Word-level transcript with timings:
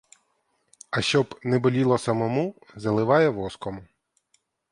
А 0.89 1.01
щоб 1.01 1.39
не 1.43 1.59
боліло 1.59 1.97
самому, 1.97 2.55
заливає 2.75 3.29
воском. 3.29 3.87